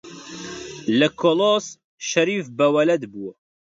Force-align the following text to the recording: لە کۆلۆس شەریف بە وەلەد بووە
لە 0.99 1.07
کۆلۆس 1.21 1.65
شەریف 2.09 2.45
بە 2.57 2.67
وەلەد 2.75 3.03
بووە 3.11 3.31